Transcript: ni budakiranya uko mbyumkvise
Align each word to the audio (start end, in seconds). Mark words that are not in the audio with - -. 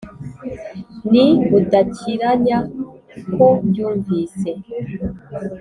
ni 1.11 1.25
budakiranya 1.49 2.57
uko 3.19 3.45
mbyumkvise 3.65 4.51